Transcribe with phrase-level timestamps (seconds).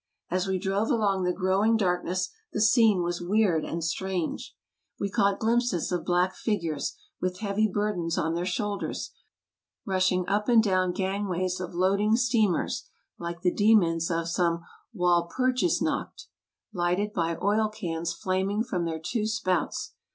[0.31, 4.55] As we drove along the growing darkness the scene was weird and strange.
[4.99, 9.11] We caught glimpses of black figures, with heavy burdens on their shoulders,
[9.85, 16.25] rushing up and down gangways of loading steamers like the demons of some Walpurgisnacht,
[16.73, 19.93] lighted by oil cans flaming from their two spouts.